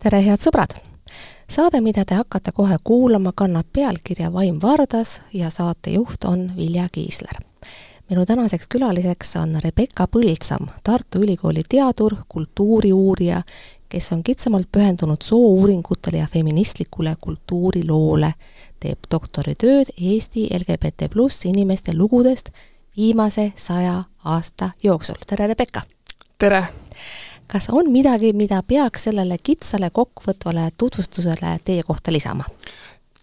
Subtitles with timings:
[0.00, 0.72] tere, head sõbrad!
[1.50, 7.36] saade, mida te hakkate kohe kuulama, kannab pealkirja Vaim Vardas ja saatejuht on Vilja Kiisler.
[8.10, 13.42] minu tänaseks külaliseks on Rebecca Põldsam, Tartu Ülikooli teadur, kultuuriuurija,
[13.88, 18.34] kes on kitsamalt pühendunud soouuringutele ja feministlikule kultuuriloole,
[18.80, 22.48] teeb doktoritööd Eesti LGBT pluss inimeste lugudest
[22.96, 25.20] viimase saja aasta jooksul.
[25.26, 25.82] tere, Rebecca!
[26.38, 26.68] tere!
[27.52, 32.46] Kas on midagi, mida peaks sellele kitsale kokkuvõtvale tutvustusele teie kohta lisama?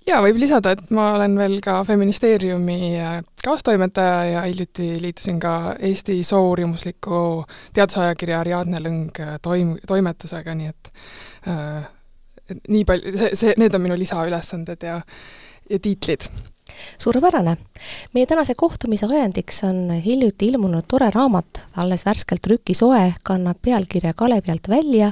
[0.07, 5.75] jaa, võib lisada, et ma olen veel ka Feministeeriumi äh, kaastoimetaja ja hiljuti liitusin ka
[5.79, 7.43] Eesti soouurimusliku
[7.75, 10.91] teadusajakirja Ariadne Lõng äh, toim-, toimetusega, nii et
[11.51, 11.89] äh,
[12.67, 15.01] nii palju, see, see, need on minu lisaülesanded ja,
[15.69, 16.29] ja tiitlid
[16.97, 17.57] suurepärane.
[18.13, 24.51] meie tänase kohtumise ajendiks on hiljuti ilmunud tore raamat, alles värskelt trükisoe, kannab pealkirja Kalevi
[24.51, 25.11] alt välja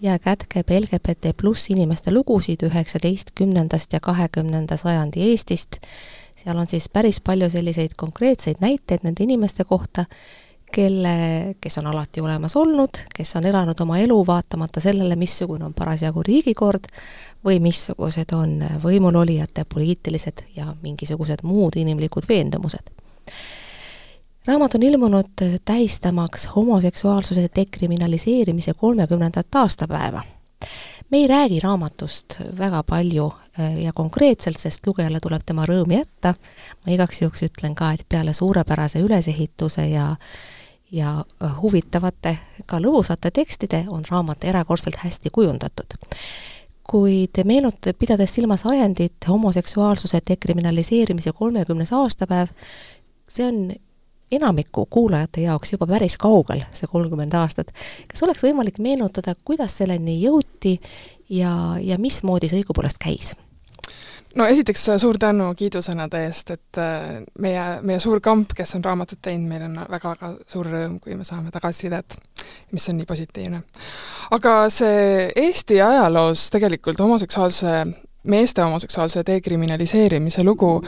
[0.00, 5.76] ja kätkeb LGBT pluss inimeste lugusid üheksateistkümnendast ja kahekümnenda sajandi Eestist.
[6.36, 10.04] seal on siis päris palju selliseid konkreetseid näiteid nende inimeste kohta,
[10.72, 15.74] kelle, kes on alati olemas olnud, kes on elanud oma elu vaatamata sellele, missugune on
[15.74, 16.88] parasjagu riigikord
[17.44, 22.90] või missugused on võimulolijate poliitilised ja mingisugused muud inimlikud veendumused.
[24.46, 30.22] raamat on ilmunud tähistamaks homoseksuaalsuse dekriminaliseerimise kolmekümnendat aastapäeva.
[31.10, 36.34] Me ei räägi raamatust väga palju äh, ja konkreetselt, sest lugejale tuleb tema rõõm jätta,
[36.86, 40.14] ma igaks juhuks ütlen ka, et peale suurepärase ülesehituse ja
[40.92, 45.98] ja äh, huvitavate, ka lõbusate tekstide on raamat erakordselt hästi kujundatud.
[46.86, 52.48] kuid meenut-, pidades silmas ajendit homoseksuaalsuse dekriminaliseerimise kolmekümnes aastapäev,
[53.28, 53.72] see on
[54.32, 57.72] enamiku kuulajate jaoks juba päris kaugel, see kolmkümmend aastat.
[58.10, 60.78] kas oleks võimalik meenutada, kuidas selleni jõuti
[61.30, 63.34] ja, ja mismoodi see õigupoolest käis?
[64.36, 69.20] no esiteks suur tänu kiidusõnade eest, et äh, meie, meie suur kamp, kes on raamatut
[69.22, 72.18] teinud, meil on väga-väga suur rõõm, kui me saame tagasisidet,
[72.76, 73.62] mis on nii positiivne.
[74.36, 77.76] aga see Eesti ajaloos tegelikult homoseksuaalse,
[78.26, 80.80] meeste homoseksuaalse dekriminaliseerimise lugu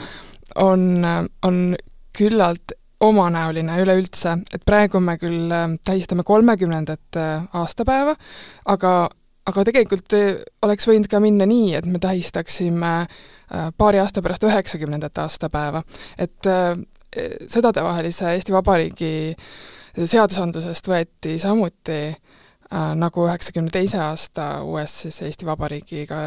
[0.55, 0.85] on,
[1.43, 1.63] on
[2.17, 8.15] küllalt omanäoline üleüldse, et praegu me küll äh, tähistame kolmekümnendat äh, aastapäeva,
[8.65, 9.09] aga
[9.49, 10.13] aga tegelikult
[10.61, 13.13] oleks võinud ka minna nii, et me tähistaksime äh,
[13.49, 15.81] Äh, paari aasta pärast üheksakümnendat aastapäeva.
[16.17, 16.77] et äh,
[17.49, 19.33] sõdadevahelise Eesti Vabariigi
[19.97, 26.21] seadusandlusest võeti samuti äh, nagu üheksakümne teise aasta uues siis Eesti Vabariigiga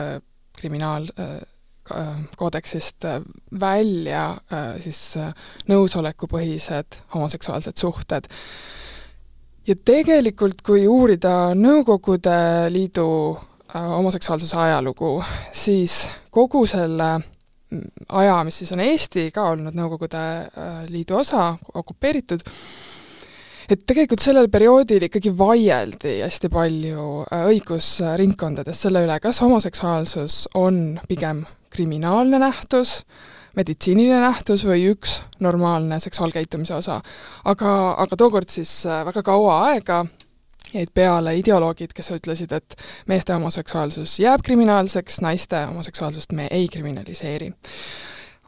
[1.82, 3.04] kriminaalkoodeksist
[3.60, 4.37] välja
[4.81, 5.16] siis
[5.69, 8.28] nõusolekupõhised homoseksuaalsed suhted.
[9.66, 13.38] ja tegelikult, kui uurida Nõukogude Liidu
[13.75, 15.22] homoseksuaalsuse ajalugu,
[15.53, 17.19] siis kogu selle
[17.70, 22.44] mm, aja, mis siis on Eesti ka olnud Nõukogude äh, Liidu osa, okupeeritud,
[23.69, 31.00] et tegelikult sellel perioodil ikkagi vaieldi hästi palju äh, õigusringkondades selle üle, kas homoseksuaalsus on
[31.09, 33.02] pigem kriminaalne nähtus,
[33.56, 37.00] meditsiiniline nähtus või üks normaalne seksuaalkäitumise osa.
[37.44, 40.04] aga, aga tookord siis äh, väga kaua aega
[40.72, 47.52] jäid peale ideoloogid, kes ütlesid, et meeste homoseksuaalsus jääb kriminaalseks, naiste homoseksuaalsust me ei kriminaliseeri.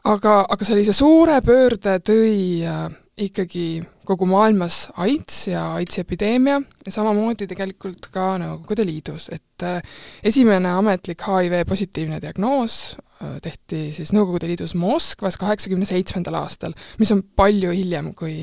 [0.03, 6.91] aga, aga sellise suure pöörde tõi äh, ikkagi kogu maailmas AIDS ja AIDSi epideemia ja
[6.91, 9.79] samamoodi tegelikult ka Nõukogude Liidus, et äh,
[10.23, 17.15] esimene ametlik HIV positiivne diagnoos äh, tehti siis Nõukogude Liidus Moskvas kaheksakümne seitsmendal aastal, mis
[17.15, 18.41] on palju hiljem kui,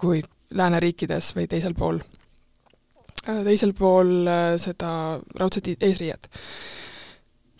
[0.00, 0.22] kui
[0.56, 2.00] lääneriikides või teisel pool
[3.26, 4.28] Äh, teisel pool
[4.62, 6.28] seda raudset eesriiet.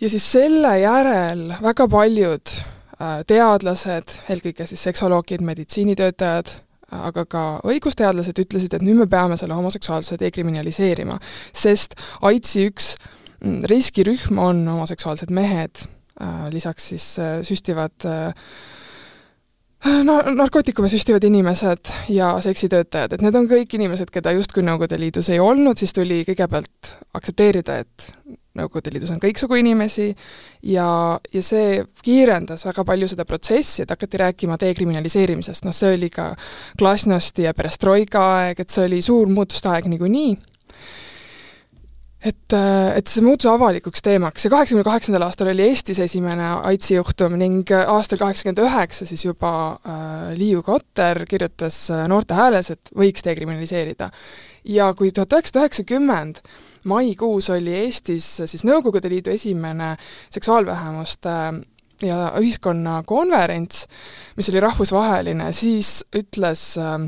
[0.00, 2.52] ja siis selle järel väga paljud
[2.98, 6.52] teadlased, eelkõige siis seksuoloogid, meditsiinitöötajad,
[6.96, 11.18] aga ka õigusteadlased ütlesid, et nüüd me peame selle homoseksuaalsuse dekriminaliseerima,
[11.52, 12.94] sest AIDSi üks
[13.42, 15.84] mm, riskirühm on homoseksuaalsed mehed,
[16.54, 17.10] lisaks siis
[17.44, 18.06] süstivad
[20.06, 25.28] no narkootikume süstivad inimesed ja seksitöötajad, et need on kõik inimesed, keda justkui Nõukogude Liidus
[25.34, 28.08] ei olnud, siis tuli kõigepealt aktsepteerida, et
[28.56, 30.08] Nõukogude Liidus on kõiksugu inimesi
[30.64, 30.88] ja,
[31.32, 36.30] ja see kiirendas väga palju seda protsessi, et hakati rääkima dekriminaliseerimisest, noh see oli ka
[36.78, 40.36] glasnosti ja perestroika aeg, et see oli suur muutuste aeg niikuinii.
[42.26, 42.54] Et,
[42.96, 44.46] et see muutus avalikuks teemaks.
[44.46, 49.52] Ja kaheksakümne kaheksandal aastal oli Eestis esimene AIDSi juhtum ning aastal kaheksakümmend üheksa siis juba
[49.76, 54.10] äh, Liiu Kotter kirjutas äh, Noorte Hääles, et võiks dekriminaliseerida.
[54.64, 56.40] ja kui tuhat üheksasada üheksakümmend
[56.86, 59.94] maikuus oli Eestis siis Nõukogude Liidu esimene
[60.30, 61.36] seksuaalvähemuste
[62.06, 63.86] ja ühiskonnakonverents,
[64.36, 67.06] mis oli rahvusvaheline, siis ütles äh,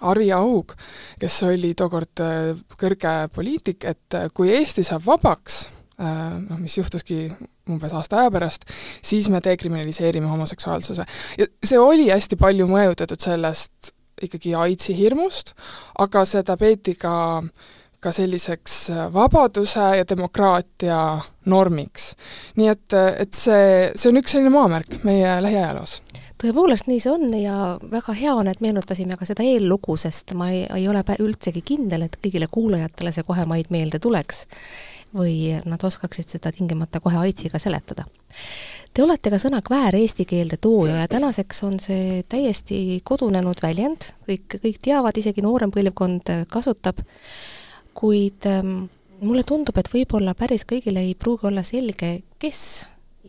[0.00, 0.72] Arvi Aug,
[1.20, 5.60] kes oli tookord äh, kõrge poliitik, et äh, kui Eesti saab vabaks,
[5.98, 7.26] äh, noh, mis juhtuski
[7.68, 8.68] umbes aasta aja pärast,
[9.04, 11.04] siis me dekriminaliseerime homoseksuaalsuse.
[11.38, 13.92] ja see oli hästi palju mõjutatud sellest
[14.22, 15.52] ikkagi AIDSi hirmust,
[15.98, 17.42] aga seda peeti ka
[18.00, 18.76] ka selliseks
[19.12, 20.98] vabaduse ja demokraatia
[21.46, 22.12] normiks.
[22.56, 25.98] nii et, et see, see on üks selline maamärk meie lähiajaloos
[26.38, 27.56] tõepoolest nii see on ja
[27.90, 32.06] väga hea on, et meenutasime ka seda eellugu, sest ma ei, ei ole üldsegi kindel,
[32.06, 34.46] et kõigile kuulajatele see kohe maid meelde tuleks
[35.14, 38.04] või nad oskaksid seda tingimata kohe aitsiga seletada.
[38.92, 44.10] Te olete ka sõna kväär eesti keelde tooja ja tänaseks on see täiesti kodunenud väljend,
[44.28, 47.00] kõik, kõik teavad, isegi noorem põlvkond kasutab,
[47.98, 48.84] kuid ähm,
[49.20, 52.60] mulle tundub, et võib-olla päris kõigile ei pruugi olla selge, kes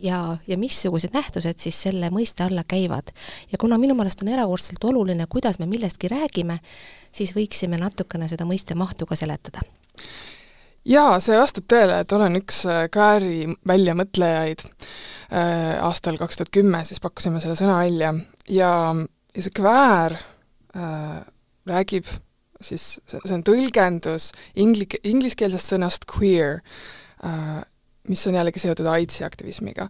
[0.03, 3.11] ja, ja missugused nähtused siis selle mõiste alla käivad.
[3.51, 6.59] ja kuna minu meelest on erakordselt oluline, kuidas me millestki räägime,
[7.11, 9.65] siis võiksime natukene seda mõiste mahtu ka seletada.
[10.85, 14.65] jaa, see vastab tõele, et olen üks äh, Kääri väljamõtlejaid.
[15.29, 18.13] Äh, aastal kaks tuhat kümme siis pakkusime selle sõna välja
[18.49, 18.71] ja,
[19.35, 20.15] ja see kväär
[20.75, 21.19] äh,
[21.69, 22.09] räägib
[22.61, 26.59] siis, see on tõlgendus ingli-, ingliskeelsest sõnast queer
[27.23, 27.59] äh,,
[28.09, 29.89] mis on jällegi seotud AIDSi aktivismiga.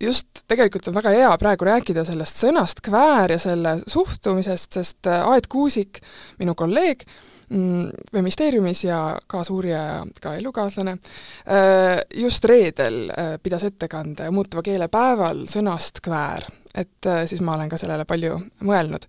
[0.00, 5.26] just tegelikult on väga hea praegu rääkida sellest sõnast kväär ja selle suhtumisest, sest äh,
[5.28, 6.00] Aet Kuusik,
[6.38, 7.04] minu kolleeg,
[7.50, 13.12] mm, Feministeeriumis ja kaasuurija ja ka elukaaslane, äh, just reedel
[13.42, 16.48] pidas ettekande muutuva keele päeval sõnast kväär.
[16.74, 19.04] et siis ma olen ka sellele palju mõelnud.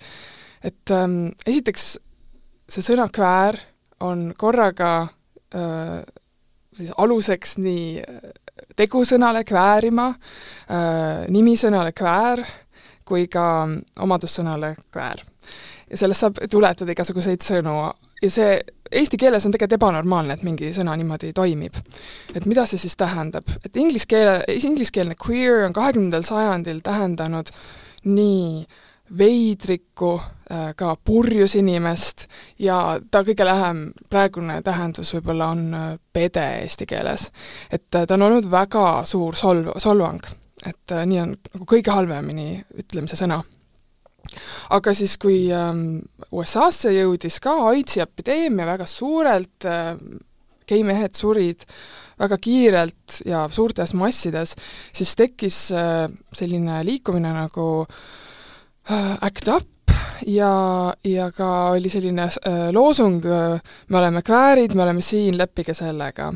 [0.64, 2.00] et ähm, esiteks,
[2.72, 3.60] see sõna kväär
[4.00, 5.08] on korraga
[5.56, 6.02] öö,
[6.74, 8.32] siis aluseks nii äh,
[8.78, 10.12] tegusõnale kväärima,
[11.32, 12.44] nimisõnale kväär,
[13.08, 13.68] kui ka
[14.00, 15.24] omadussõnale kväär.
[15.90, 17.74] ja sellest saab tuletada igasuguseid sõnu
[18.22, 18.52] ja see
[18.92, 21.76] eesti keeles on tegelikult ebanormaalne, et mingi sõna niimoodi toimib.
[22.36, 23.44] et mida see siis tähendab?
[23.66, 27.52] et inglise keele, ingliskeelne queer on kahekümnendal sajandil tähendanud
[28.06, 28.68] nii
[29.18, 30.22] veidrikku,
[30.76, 32.26] ka purjus inimest
[32.60, 37.30] ja ta kõige lähem praegune tähendus võib-olla on äh, pede eesti keeles.
[37.72, 40.22] et äh, ta on olnud väga suur solv, solvang,
[40.66, 43.42] et nii on nagu kõige halvemini ütlemise sõna.
[44.70, 46.02] aga siis, kui ähm,
[46.32, 49.66] USA-sse jõudis ka AIDSi epideemia väga suurelt,
[50.68, 51.66] geimehed surid
[52.22, 54.54] väga kiirelt ja suurtes massides,
[54.94, 55.58] siis tekkis
[56.38, 57.96] selline liikumine nagu äh,
[58.90, 59.81] Äh, Act Up
[60.28, 65.74] ja, ja ka oli selline äh, loosung äh,, me oleme kväärid, me oleme siin, leppige
[65.74, 66.34] sellega.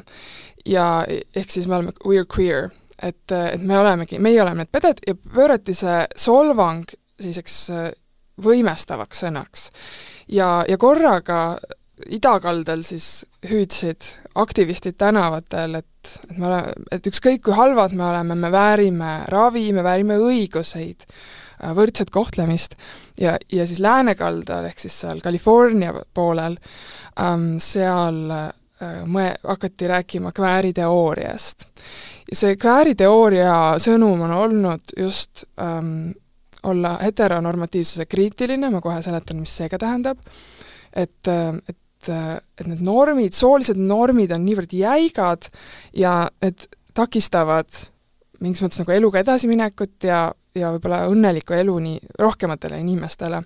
[0.65, 1.05] ja
[1.35, 2.69] ehk siis me oleme we are queer,
[3.01, 6.83] et, äh, et me olemegi, meie oleme need peded ja pöörati see solvang
[7.19, 7.89] selliseks äh,
[8.41, 9.69] võimestavaks sõnaks.
[10.27, 11.57] ja, ja korraga
[12.11, 14.03] idakaldal siis hüüdsid
[14.35, 19.69] aktivistid tänavatel, et, et me oleme, et ükskõik kui halvad me oleme, me väärime ravi,
[19.73, 21.05] me väärime õiguseid
[21.75, 22.75] võrdset kohtlemist
[23.19, 26.57] ja, ja siis läänekaldal, ehk siis seal California poolel
[27.19, 28.49] ähm,, seal äh,
[29.07, 31.69] mõe-, hakati rääkima kvääriteooriast.
[32.31, 36.11] ja see kvääriteooria sõnum on olnud just ähm,
[36.65, 40.21] olla heteronormatiivsuse kriitiline, ma kohe seletan, mis see ka tähendab,
[40.93, 45.47] et, äh, et et need normid, soolised normid on niivõrd jäigad
[45.97, 47.65] ja need takistavad
[48.43, 53.41] mingis mõttes nagu eluga edasiminekut ja, ja võib-olla õnnelikku elu nii rohkematele inimestele.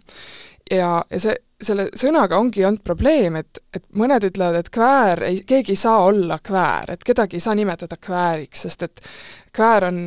[0.71, 5.41] ja, ja see, selle sõnaga ongi olnud probleem, et, et mõned ütlevad, et kväär ei,
[5.47, 9.01] keegi ei saa olla kväär, et kedagi ei saa nimetada kvääriks, sest et
[9.55, 9.99] kväär on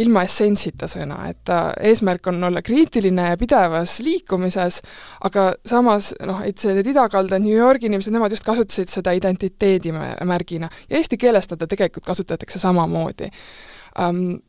[0.00, 1.58] ilma essentsita sõna, et ta
[1.90, 4.80] eesmärk on olla kriitiline ja pidevas liikumises,
[5.28, 10.72] aga samas noh, et see, need idakalda New Yorgi inimesed, nemad just kasutasid seda identiteedimärgina
[10.88, 13.30] ja eesti keeles teda tegelikult kasutatakse samamoodi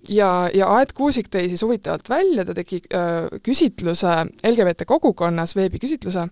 [0.10, 4.14] ja, ja Aet Kuusik tõi siis huvitavalt välja, ta tegi äh, küsitluse
[4.46, 6.28] LGBT kogukonnas, veebiküsitluse,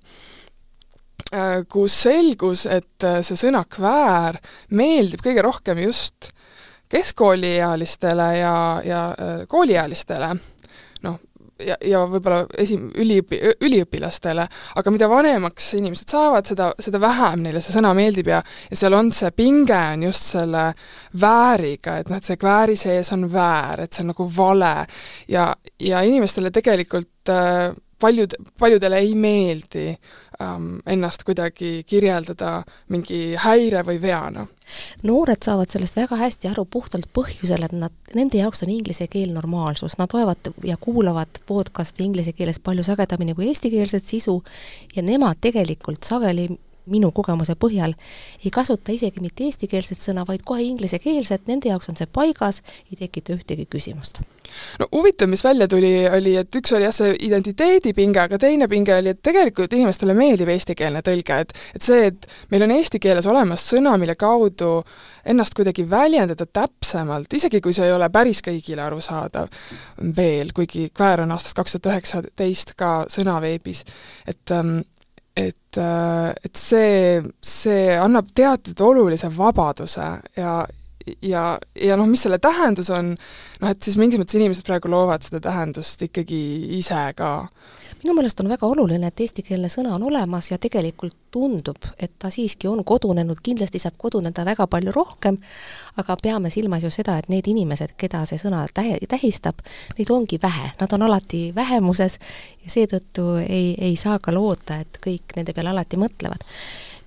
[1.34, 4.40] äh, kus selgus, et äh, see sõna kväär
[4.74, 6.32] meeldib kõige rohkem just
[6.94, 9.04] keskkooliealistele ja, ja
[9.50, 10.34] kooliealistele
[11.60, 14.48] ja, ja võib-olla esi-, üliõpi-, üliõpilastele,
[14.80, 18.98] aga mida vanemaks inimesed saavad, seda, seda vähem neile see sõna meeldib ja ja seal
[18.98, 20.66] on see pinge, on just selle
[21.22, 24.76] vääriga, et noh, et see kvääri sees on väär, et see on nagu vale.
[25.28, 29.86] ja, ja inimestele tegelikult äh, paljud, paljudele ei meeldi
[30.42, 34.46] ähm, ennast kuidagi kirjeldada mingi häire või veana.
[35.04, 39.34] noored saavad sellest väga hästi aru puhtalt põhjusel, et nad, nende jaoks on inglise keel
[39.36, 44.42] normaalsus, nad loevad ja kuulavad podcast'i inglise keeles palju sagedamini kui eestikeelset sisu
[44.96, 46.50] ja nemad tegelikult sageli
[46.92, 47.96] minu kogemuse põhjal.
[48.44, 52.62] Ei kasuta isegi mitte eestikeelset sõna, vaid kohe inglisekeelset, nende jaoks on see paigas,
[52.92, 54.22] ei tekita ühtegi küsimust.
[54.80, 58.96] no huvitav, mis välja tuli, oli, et üks oli jah, see identiteedipinge, aga teine pinge
[58.96, 63.26] oli, et tegelikult inimestele meeldib eestikeelne tõlge, et et see, et meil on eesti keeles
[63.30, 64.76] olemas sõna, mille kaudu
[65.26, 69.48] ennast kuidagi väljendada täpsemalt, isegi kui see ei ole päris kõigile arusaadav
[70.16, 73.86] veel, kuigi Kväär on aastast kaks tuhat üheksateist ka sõna veebis,
[74.28, 74.82] et ähm,
[75.36, 80.56] et, äh, et see, see annab teatud olulise vabaduse ja,
[81.22, 83.14] ja, ja noh, mis selle tähendus on,
[83.62, 86.40] noh et siis mingis mõttes inimesed praegu loovad seda tähendust ikkagi
[86.78, 87.34] ise ka.
[88.04, 92.30] Minu meelest on väga oluline, et eestikeelne sõna on olemas ja tegelikult tundub, et ta
[92.34, 95.38] siiski on kodunenud, kindlasti saab koduneda väga palju rohkem,
[96.02, 99.64] aga peame silmas ju seda, et need inimesed, keda see sõna tähe, tähistab,
[99.98, 102.20] neid ongi vähe, nad on alati vähemuses
[102.66, 106.44] ja seetõttu ei, ei saa ka loota, et kõik nende peale alati mõtlevad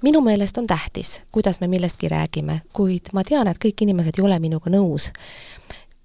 [0.07, 4.25] minu meelest on tähtis, kuidas me millestki räägime, kuid ma tean, et kõik inimesed ei
[4.25, 5.11] ole minuga nõus.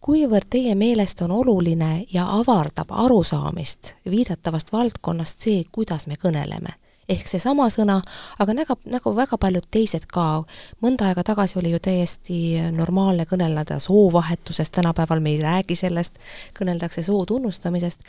[0.02, 6.78] Kuivõrd teie meelest on oluline ja avardab arusaamist viidatavast valdkonnast see, kuidas me kõneleme?
[7.12, 7.98] ehk seesama sõna,
[8.40, 10.46] aga nagu, nagu väga paljud teised ka,
[10.82, 12.38] mõnda aega tagasi oli ju täiesti
[12.72, 16.22] normaalne kõneleda soovahetusest, tänapäeval me ei räägi sellest,
[16.56, 18.06] kõneldakse soo tunnustamisest.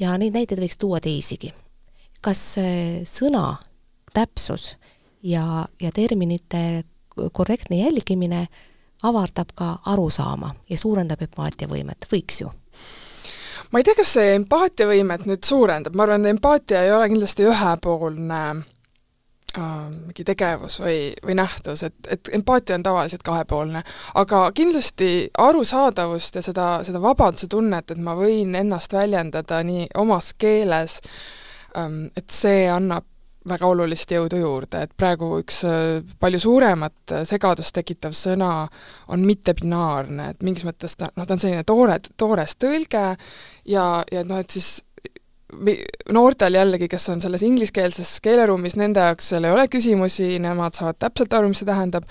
[0.00, 1.52] Ja neid näiteid võiks tuua teisigi.
[2.20, 2.40] kas
[3.06, 3.58] sõna
[4.12, 4.72] täpsus
[5.22, 6.84] ja, ja terminite
[7.32, 8.46] korrektne jälgimine
[9.02, 12.50] avardab ka arusaama ja suurendab empaatiavõimet, võiks ju?
[13.72, 17.46] ma ei tea, kas see empaatiavõimet nüüd suurendab, ma arvan, et empaatia ei ole kindlasti
[17.48, 23.82] ühepoolne äh, mingi tegevus või, või nähtus, et, et empaatia on tavaliselt kahepoolne.
[24.14, 30.34] aga kindlasti arusaadavust ja seda, seda vabaduse tunnet, et ma võin ennast väljendada nii omas
[30.34, 31.00] keeles
[31.76, 33.08] ähm,, et see annab
[33.48, 38.52] väga olulist jõudu juurde, et praegu üks äh, palju suuremat äh, segadust tekitav sõna
[39.12, 43.04] on mittebinaarne, et mingis mõttes ta, noh, ta on selline toore, toores tõlge
[43.68, 44.78] ja, ja noh, et siis
[46.12, 51.00] noortel jällegi, kes on selles ingliskeelses keeleruumis, nende jaoks seal ei ole küsimusi, nemad saavad
[51.02, 52.06] täpselt aru, mis see tähendab,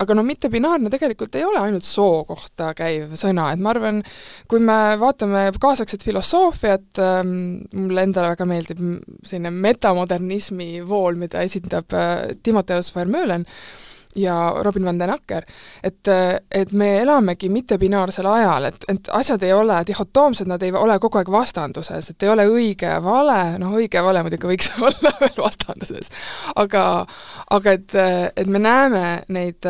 [0.00, 4.00] aga no mittebinaarne tegelikult ei ole ainult soo kohta käiv sõna, et ma arvan,
[4.48, 7.34] kui me vaatame kaasaegset filosoofiat ähm,,
[7.76, 8.80] mulle endale väga meeldib
[9.26, 13.46] selline metamodernismi vool, mida esindab äh, Timoteus Vermeulen,
[14.16, 15.44] ja Robin van den Acker,
[15.82, 16.08] et,
[16.50, 21.20] et me elamegi mittebinaarsel ajal, et, et asjad ei ole dihhotoomsed, nad ei ole kogu
[21.20, 25.14] aeg vastanduses, et ei ole õige ja vale, noh õige ja vale muidugi võiks olla
[25.20, 26.10] veel vastanduses,
[26.56, 26.84] aga
[27.50, 27.96] aga et,
[28.36, 29.66] et me näeme neid,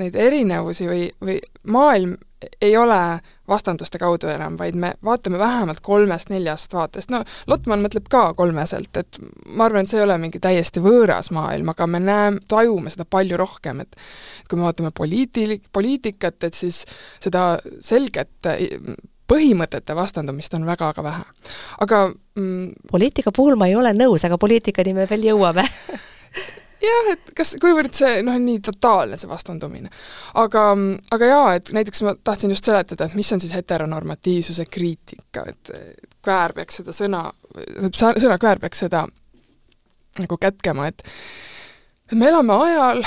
[0.00, 1.38] neid erinevusi või, või
[1.70, 2.16] maailm
[2.60, 8.22] ei ole vastanduste kaudu enam, vaid me vaatame vähemalt kolmest-neljast vaatest, no Lotman mõtleb ka
[8.38, 12.42] kolmeselt, et ma arvan, et see ei ole mingi täiesti võõras maailm, aga me näeme,
[12.48, 13.98] tajume seda palju rohkem, et
[14.48, 16.84] kui me vaatame poliiti-, poliitikat, et siis
[17.20, 18.50] seda selget
[19.30, 21.26] põhimõtete vastandumist on väga-väga vähe.
[21.80, 25.66] aga mm, poliitika puhul ma ei ole nõus, aga poliitikani me veel jõuame
[26.82, 29.90] jah, et kas, kuivõrd see noh, nii totaalne, see vastandumine.
[30.40, 30.64] aga,
[31.16, 35.74] aga jaa, et näiteks ma tahtsin just seletada, et mis on siis heteronormatiivsuse kriitika, et
[36.20, 37.24] Kväär peaks seda sõna,
[37.96, 39.06] sõna Kväär peaks seda
[40.20, 41.04] nagu kätkema, et
[42.12, 43.04] me elame ajal,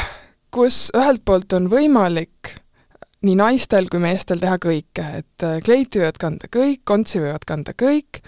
[0.53, 2.55] kus ühelt poolt on võimalik
[3.23, 8.19] nii naistel kui meestel teha kõike, et kleiti võivad kanda kõik, kontsi võivad kanda kõik,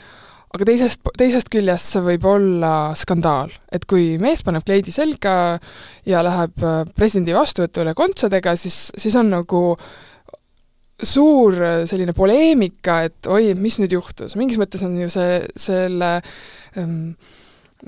[0.55, 3.53] aga teisest, teisest küljest see võib olla skandaal.
[3.71, 5.59] et kui mees paneb kleidi selga
[6.07, 9.63] ja läheb äh, presidendi vastuvõtule kontsadega, siis, siis on nagu
[11.03, 16.11] suur äh, selline poleemika, et oi, mis nüüd juhtus, mingis mõttes on ju see, selle
[16.79, 17.15] ähm,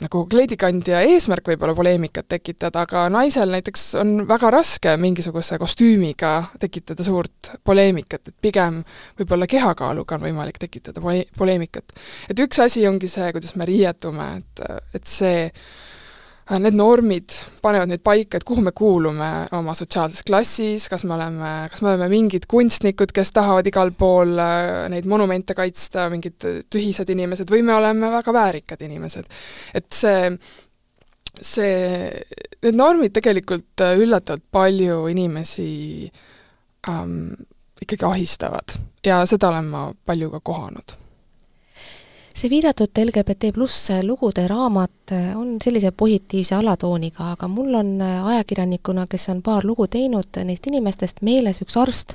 [0.01, 6.33] nagu kleidikandja eesmärk võib olla poleemikat tekitada, aga naisel näiteks on väga raske mingisuguse kostüümiga
[6.61, 8.83] tekitada suurt poleemikat, et pigem
[9.19, 11.97] võib-olla kehakaaluga on võimalik tekitada pole-, poleemikat.
[12.29, 14.65] et üks asi ongi see, kuidas me riietume, et,
[14.97, 15.47] et see
[16.55, 21.53] need normid panevad meid paika, et kuhu me kuulume oma sotsiaalses klassis, kas me oleme,
[21.71, 27.11] kas me oleme mingid kunstnikud, kes tahavad igal pool äh, neid monumente kaitsta, mingid tühised
[27.13, 29.27] inimesed, või me oleme väga väärikad inimesed.
[29.75, 30.31] et see,
[31.41, 31.73] see,
[32.63, 35.71] need normid tegelikult äh, üllatavalt palju inimesi
[36.87, 37.35] ähm,
[37.81, 40.95] ikkagi ahistavad ja seda olen ma palju ka kohanud
[42.37, 49.29] see viidatud LGBT pluss lugude raamat on sellise positiivse alatooniga, aga mul on ajakirjanikuna, kes
[49.33, 52.13] on paar lugu teinud, neist inimestest meeles üks arst,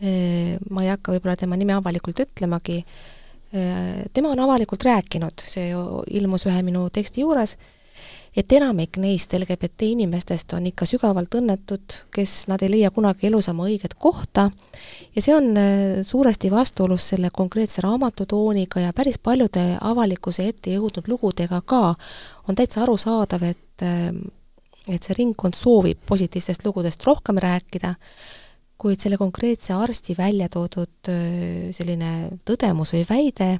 [0.00, 2.78] ma ei hakka võib-olla tema nime avalikult ütlemagi,
[4.14, 5.72] tema on avalikult rääkinud, see
[6.20, 7.58] ilmus ühe minu teksti juures,
[8.38, 13.48] et enamik neist LGBT inimestest on ikka sügavalt õnnetud, kes, nad ei leia kunagi elus
[13.50, 14.48] oma õiget kohta.
[15.16, 15.58] Ja see on
[16.06, 21.82] suuresti vastuolus selle konkreetse raamatu tooniga ja päris paljude avalikkuse ette jõudnud lugudega ka.
[22.48, 23.64] On täitsa arusaadav, et
[24.88, 27.90] et see ringkond soovib positiivsest lugudest rohkem rääkida,
[28.80, 31.10] kuid selle konkreetse arsti välja toodud
[31.76, 32.12] selline
[32.48, 33.50] tõdemus või väide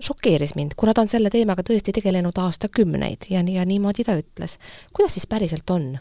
[0.00, 4.58] šokeeris mind, kuna ta on selle teemaga tõesti tegelenud aastakümneid ja, ja niimoodi ta ütles.
[4.92, 5.96] kuidas siis päriselt on?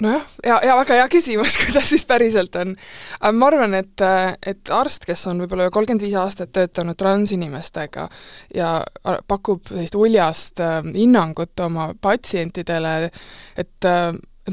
[0.00, 2.74] nojah, ja, ja väga hea küsimus, kuidas siis päriselt on.
[3.32, 4.04] ma arvan, et,
[4.46, 8.08] et arst, kes on võib-olla kolmkümmend viis aastat töötanud transinimestega
[8.54, 8.72] ja
[9.28, 10.62] pakub sellist uljast
[10.94, 13.16] hinnangut oma patsientidele, et
[13.60, 13.86] et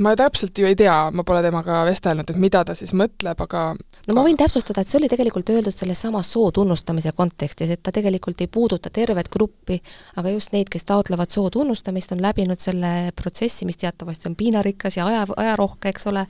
[0.04, 3.64] ma täpselt ju ei tea, ma pole temaga vestelnud, et mida ta siis mõtleb, aga
[3.76, 7.84] no ma võin täpsustada, et see oli tegelikult öeldud selles samas soo tunnustamise kontekstis, et
[7.84, 9.80] ta tegelikult ei puuduta tervet gruppi,
[10.18, 15.00] aga just neid, kes taotlevad soo tunnustamist, on läbinud selle protsessi, mis teatavasti on piinarikas
[15.00, 16.28] ja aja, ajarohke, eks ole,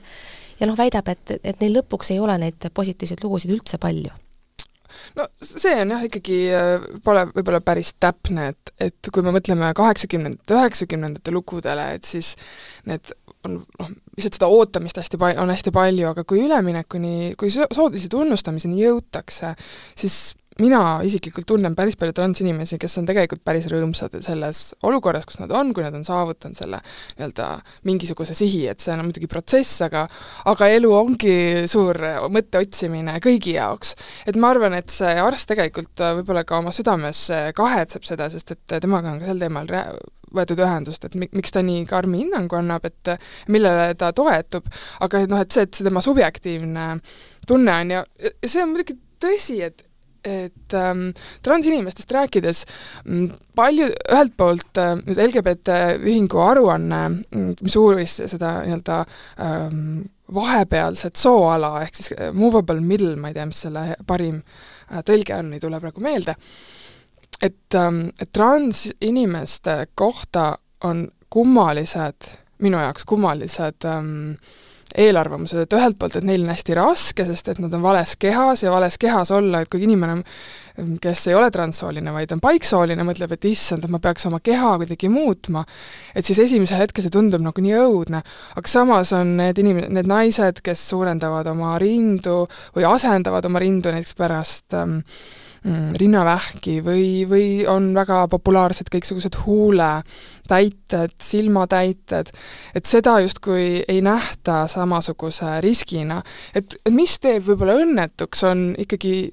[0.60, 4.14] ja noh, väidab, et, et neil lõpuks ei ole neid positiivseid lugusid üldse palju.
[5.16, 9.70] No see on jah, ikkagi äh, pole võib-olla päris täpne, et, et kui me mõtleme
[9.76, 12.34] kaheksakümnendate, üheksakümnendate lugudele, et siis
[12.88, 13.12] need
[13.48, 18.10] on noh, lihtsalt seda ootamist hästi pa-, on hästi palju, aga kui üleminekuni, kui soodlise
[18.12, 19.54] tunnustamiseni jõutakse,
[19.98, 20.20] siis
[20.62, 25.52] mina isiklikult tunnen päris palju transinimesi, kes on tegelikult päris rõõmsad selles olukorras, kus nad
[25.54, 26.80] on, kui nad on saavutanud selle
[27.18, 27.48] nii-öelda
[27.88, 30.06] mingisuguse sihi, et see on muidugi protsess, aga
[30.50, 31.36] aga elu ongi
[31.70, 32.00] suur
[32.34, 33.94] mõtte otsimine kõigi jaoks.
[34.26, 38.78] et ma arvan, et see arst tegelikult võib-olla ka oma südames kahetseb seda, sest et
[38.82, 39.70] temaga on ka sel teemal
[40.34, 43.14] võetud ühendust, et mi-, miks ta nii karmi hinnangu annab, et
[43.48, 44.66] millele ta toetub,
[45.04, 46.88] aga et noh, et see, et see tema subjektiivne
[47.48, 48.02] tunne on ja
[48.44, 49.87] see on muidugi tõsi, et
[50.28, 51.08] et ähm,
[51.44, 52.64] transinimestest rääkides
[53.04, 59.02] mm, palju, ühelt poolt äh, nüüd LGBT ühingu aruanne, mm, mis uuris seda nii-öelda
[59.44, 59.82] ähm,
[60.34, 65.36] vahepealset sooala, ehk siis äh, movable middle, ma ei tea, mis selle parim äh, tõlge
[65.38, 66.36] on, ei tule praegu meelde.
[67.42, 70.50] Et, ähm, et transinimeste kohta
[70.84, 72.30] on kummalised,
[72.64, 74.34] minu jaoks kummalised ähm,
[74.96, 78.62] eelarvamused, et ühelt poolt, et neil on hästi raske, sest et nad on vales kehas
[78.64, 80.22] ja vales kehas olla, et kui inimene,
[81.02, 84.76] kes ei ole transsooline, vaid on paiksooline, mõtleb, et issand, et ma peaks oma keha
[84.80, 85.64] kuidagi muutma,
[86.14, 88.22] et siis esimesel hetkel see tundub nagu nii õudne.
[88.56, 92.44] aga samas on need inim-, need naised, kes suurendavad oma rindu
[92.76, 95.00] või asendavad oma rindu näiteks pärast ähm,
[95.98, 102.30] rinnavähki või, või on väga populaarsed kõiksugused huuletäited, silmatäited,
[102.74, 106.22] et seda justkui ei nähta samasuguse riskina.
[106.54, 109.32] et, et mis teeb võib-olla õnnetuks, on ikkagi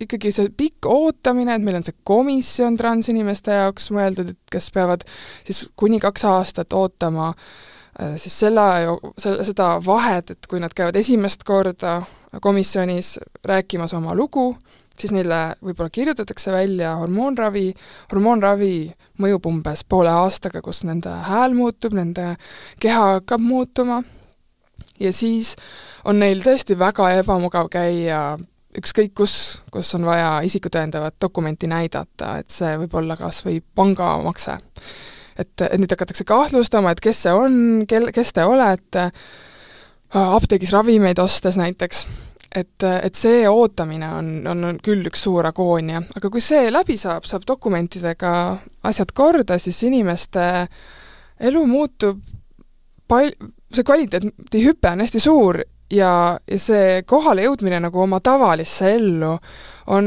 [0.00, 5.04] ikkagi see pikk ootamine, et meil on see komisjon transinimeste jaoks mõeldud, et kes peavad
[5.46, 8.66] siis kuni kaks aastat ootama äh, siis selle,
[9.18, 12.00] selle, seda vahet, et kui nad käivad esimest korda
[12.42, 14.54] komisjonis rääkimas oma lugu,
[14.98, 17.66] siis neile võib-olla kirjutatakse välja hormoonravi,
[18.12, 18.74] hormoonravi
[19.22, 22.34] mõjub umbes poole aastaga, kus nende hääl muutub, nende
[22.82, 24.02] keha hakkab muutuma.
[25.00, 25.54] Ja siis
[26.04, 28.36] on neil tõesti väga ebamugav käia
[28.78, 29.34] ükskõik kus,
[29.70, 34.58] kus on vaja isikut tõendavat dokumenti näidata, et see võib olla kas või pangamakse.
[35.38, 37.56] et, et nüüd hakatakse kahtlustama, et kes see on,
[37.88, 39.08] kel, kes te olete,
[40.14, 42.06] apteegis ravimeid ostes näiteks
[42.54, 46.96] et, et see ootamine on, on, on küll üks suur agoonia, aga kui see läbi
[47.00, 48.32] saab, saab dokumentidega
[48.86, 50.46] asjad korda, siis inimeste
[51.50, 52.20] elu muutub
[53.10, 53.34] pal-,
[53.74, 55.60] see kvaliteedihüpe on hästi suur
[55.94, 56.10] ja,
[56.50, 59.32] ja see kohalejõudmine nagu oma tavalisse ellu
[59.92, 60.06] on,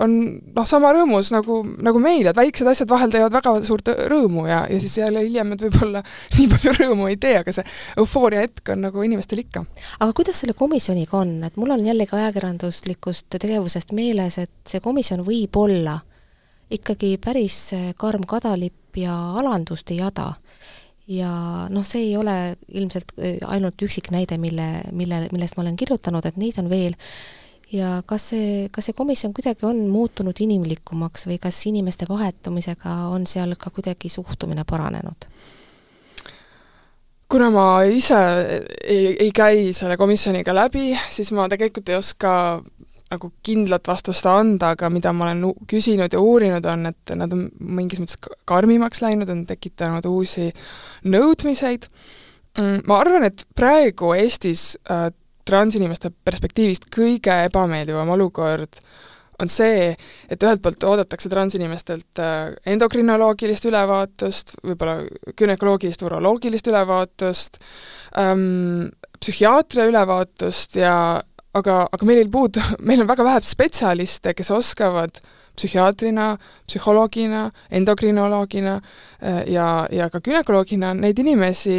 [0.00, 0.16] on
[0.54, 4.62] noh, sama rõõmus nagu, nagu meil, et väiksed asjad vahel teevad väga suurt rõõmu ja,
[4.70, 6.02] ja siis jälle hiljem nad võib-olla
[6.36, 7.66] nii palju rõõmu ei tee, aga see
[8.00, 9.64] eufooria hetk on nagu inimestel ikka.
[9.98, 15.24] aga kuidas selle komisjoniga on, et mul on jällegi ajakirjanduslikust tegevusest meeles, et see komisjon
[15.26, 15.98] võib olla
[16.70, 17.58] ikkagi päris
[17.98, 20.32] karm kadalipp ja alanduste jada
[21.10, 21.32] ja
[21.72, 22.36] noh, see ei ole
[22.68, 26.96] ilmselt äh, ainult üksik näide, mille, mille, millest ma olen kirjutanud, et neid on veel,
[27.74, 33.26] ja kas see, kas see komisjon kuidagi on muutunud inimlikumaks või kas inimeste vahetumisega on
[33.30, 35.30] seal ka kuidagi suhtumine paranenud?
[37.30, 38.18] kuna ma ise
[38.82, 42.32] ei, ei käi selle komisjoniga läbi, siis ma tegelikult ei oska
[43.10, 47.48] nagu kindlat vastust anda, aga mida ma olen küsinud ja uurinud, on, et nad on
[47.58, 48.18] mingis mõttes
[48.48, 50.50] karmimaks läinud, on tekitanud uusi
[51.10, 51.88] nõudmiseid.
[52.58, 55.08] Mm, ma arvan, et praegu Eestis äh,
[55.46, 58.80] transinimeste perspektiivist kõige ebameeldivam olukord
[59.40, 59.90] on see,
[60.28, 65.00] et ühelt poolt oodatakse transinimestelt äh, endokrinoloogilist ülevaatust, võib-olla
[65.38, 67.60] gümnakoloogilist, uroloogilist ülevaatust
[68.20, 70.94] ähm,, psühhiaatria ülevaatust ja
[71.56, 75.20] aga, aga meil ei puudu, meil on väga vähe spetsialiste, kes oskavad
[75.58, 76.32] psühhiaatrina,
[76.70, 77.48] psühholoogina,
[77.80, 81.76] endokrinoloogina äh, ja, ja ka gümnakoloogina neid inimesi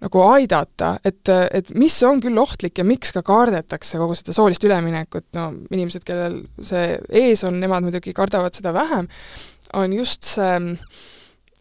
[0.00, 4.64] nagu aidata, et, et mis on küll ohtlik ja miks ka kardetakse kogu seda soolist
[4.64, 9.10] üleminekut, no inimesed, kellel see ees on, nemad muidugi kardavad seda vähem,
[9.76, 10.56] on just see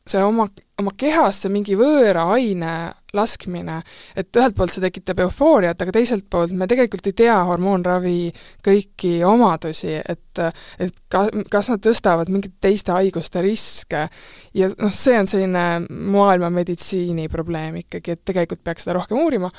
[0.09, 0.47] see oma,
[0.79, 2.73] oma kehasse mingi võõra aine
[3.15, 3.79] laskmine,
[4.17, 8.17] et ühelt poolt see tekitab eufooriat, aga teiselt poolt me tegelikult ei tea hormoonravi
[8.65, 14.05] kõiki omadusi, et et ka, kas nad tõstavad mingite teiste haiguste riske.
[14.55, 19.49] Ja noh, see on selline maailma meditsiini probleem ikkagi, et tegelikult peaks seda rohkem uurima,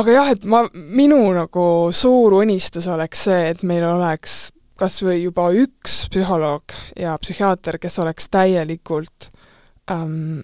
[0.00, 4.48] aga jah, et ma, minu nagu suur unistus oleks see, et meil oleks
[4.80, 9.28] kas või juba üks psühholoog ja psühhiaater, kes oleks täielikult
[9.92, 10.40] ähm,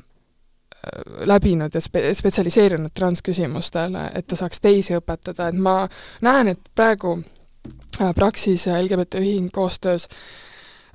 [1.26, 5.78] läbinud ja spe-, spetsialiseerunud transküsimustele, et ta saaks teisi õpetada, et ma
[6.24, 10.08] näen, et praegu äh, Praxis ja LGBT Ühing koostöös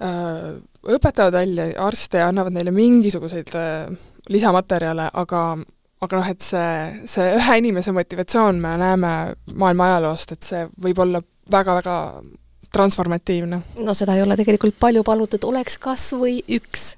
[0.01, 0.53] äh,
[0.87, 3.91] õpetavad välja arste ja annavad neile mingisuguseid äh,
[4.29, 5.45] lisamaterjale, aga
[6.01, 6.69] aga noh, et see,
[7.05, 9.11] see ühe inimese motivatsioon, me näeme
[9.53, 11.97] maailma ajaloost, et see võib olla väga-väga
[12.73, 13.61] transformatiivne.
[13.85, 16.95] no seda ei ole tegelikult palju palutud, oleks kas või üks.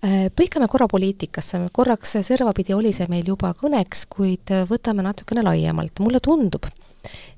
[0.00, 6.00] Äh, põikame korra poliitikasse, korraks servapidi oli see meil juba kõneks, kuid võtame natukene laiemalt,
[6.00, 6.64] mulle tundub,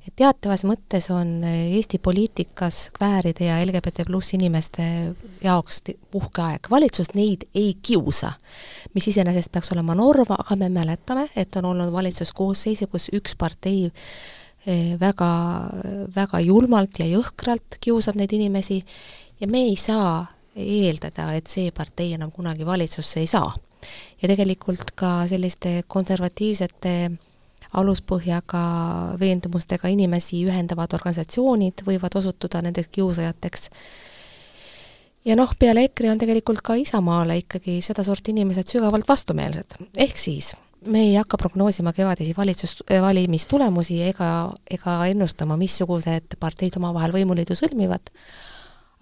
[0.07, 4.85] et teatavas mõttes on Eesti poliitikas kvääride ja LGBT pluss inimeste
[5.43, 5.81] jaoks
[6.15, 8.31] puhkeaeg, valitsus neid ei kiusa.
[8.95, 13.91] mis iseenesest peaks olema norm, aga me mäletame, et on olnud valitsuskoosseise, kus üks partei
[15.01, 15.33] väga,
[16.15, 18.85] väga julmalt ja jõhkralt kiusab neid inimesi
[19.41, 23.53] ja me ei saa eeldada, et see partei enam kunagi valitsusse ei saa.
[24.23, 27.11] ja tegelikult ka selliste konservatiivsete
[27.79, 28.63] aluspõhjaga
[29.19, 33.71] veendumustega inimesi ühendavad organisatsioonid võivad osutuda nendeks kiusajateks.
[35.25, 40.53] ja noh, peale EKRE on tegelikult ka Isamaale ikkagi sedasorti inimesed sügavalt vastumeelsed, ehk siis
[40.87, 47.57] me ei hakka prognoosima kevadisi valitsus, äh, valimistulemusi ega, ega ennustama, missugused parteid omavahel võimuliidu
[47.59, 48.11] sõlmivad,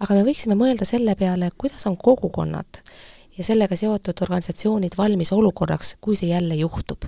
[0.01, 2.81] aga me võiksime mõelda selle peale, kuidas on kogukonnad
[3.37, 7.05] ja sellega seotud organisatsioonid valmis olukorraks, kui see jälle juhtub.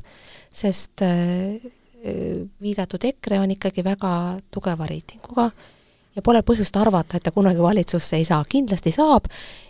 [0.50, 1.62] sest äh,
[2.04, 5.50] äh viidatud EKRE on ikkagi väga tugeva reitinguga
[6.16, 9.30] ja pole põhjust arvata, et ta kunagi valitsusse ei saa, kindlasti saab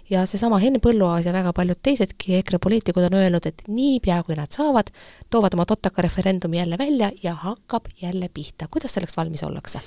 [0.09, 4.35] ja seesama Henn Põlluaas ja väga paljud teisedki EKRE poliitikud on öelnud, et niipea, kui
[4.35, 4.91] nad saavad,
[5.29, 8.67] toovad oma totaka referendumi jälle välja ja hakkab jälle pihta.
[8.71, 9.79] kuidas selleks valmis ollakse?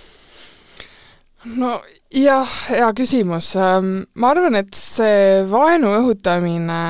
[1.55, 1.77] No
[2.11, 3.53] jah, hea küsimus.
[3.61, 6.81] Ähm, ma arvan, et see vaenu õhutamine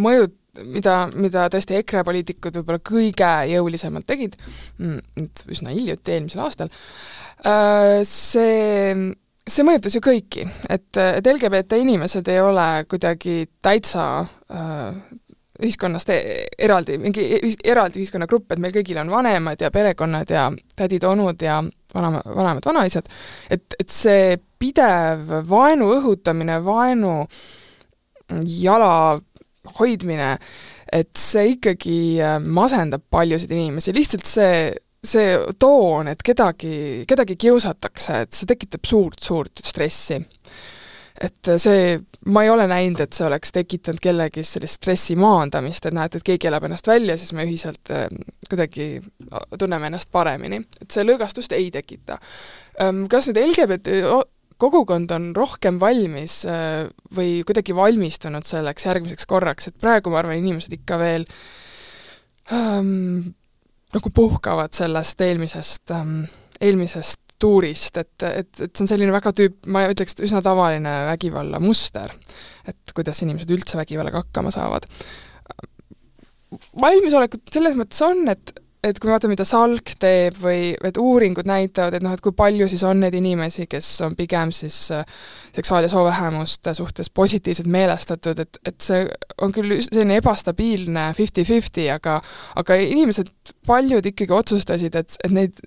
[0.00, 4.36] mõjut-, mida, mida tõesti EKRE poliitikud võib-olla kõige jõulisemalt tegid,
[4.78, 6.72] mm, nüüd üsna hiljuti, eelmisel aastal,
[7.46, 9.16] äh, see
[9.50, 15.00] see mõjutas ju kõiki, et, et LGBT inimesed ei ole kuidagi täitsa äh,
[15.60, 17.24] ühiskonnast e-, eraldi, mingi
[17.64, 21.60] eraldi ühiskonnagrupp, et meil kõigil on vanemad ja perekonnad ja tädid-onud ja
[21.94, 23.08] vanema, vanemad vanaisad,
[23.50, 27.14] et, et see pidev vaenu õhutamine, vaenu
[28.60, 28.92] jala
[29.78, 30.36] hoidmine,
[30.92, 34.54] et see ikkagi äh, masendab paljusid inimesi, lihtsalt see
[35.00, 40.18] see toon, et kedagi, kedagi kiusatakse, et see tekitab suurt-suurt stressi.
[41.20, 41.94] Et see,
[42.32, 46.26] ma ei ole näinud, et see oleks tekitanud kellegi sellist stressi maandamist, et näed, et
[46.26, 48.06] keegi elab ennast välja, siis me ühiselt äh,
[48.48, 48.90] kuidagi
[49.58, 50.62] tunneme ennast paremini.
[50.80, 52.20] et see lõõgastust ei tekita.
[52.82, 54.00] Ähm, kas nüüd LGBT
[54.60, 56.84] kogukond on rohkem valmis äh,
[57.16, 61.26] või kuidagi valmistunud selleks järgmiseks korraks, et praegu ma arvan, inimesed ikka veel
[62.52, 63.32] um,
[63.94, 66.22] nagu puhkavad sellest eelmisest ähm,,
[66.60, 72.14] eelmisest tuurist, et, et, et see on selline väga tüüp, ma ütleks, üsna tavaline vägivallamuster.
[72.68, 74.86] et kuidas inimesed üldse vägivallaga hakkama saavad.
[76.80, 78.52] valmisolekut selles mõttes on, et
[78.84, 82.32] et kui me vaatame, mida SALK teeb või et uuringud näitavad, et noh, et kui
[82.36, 85.04] palju siis on neid inimesi, kes on pigem siis äh,
[85.56, 89.04] seksuaal- ja soovähemuste suhtes positiivselt meelestatud, et, et see
[89.44, 92.20] on küll selline ebastabiilne fifty-fifty, aga
[92.60, 93.32] aga inimesed,
[93.68, 95.60] paljud ikkagi otsustasid, et, et neid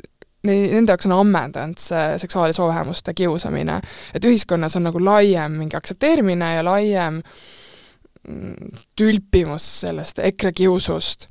[0.47, 3.82] nende jaoks on ammendanud see seksuaal- ja soovähemuste kiusamine.
[4.13, 7.21] et ühiskonnas on nagu laiem mingi aktsepteerimine ja laiem
[8.27, 8.56] mm,
[8.95, 11.27] tülpimus sellest EKRE kiusust.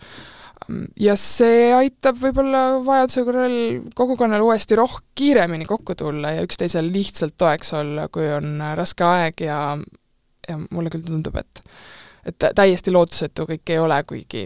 [1.00, 3.56] ja see aitab võib-olla vajaduse korral
[3.94, 9.40] kogukonnal uuesti roh-, kiiremini kokku tulla ja üksteisele lihtsalt toeks olla, kui on raske aeg
[9.40, 9.78] ja
[10.48, 11.62] ja mulle küll tundub, et
[12.26, 14.44] et täiesti lootusetu kõik ei ole, kuigi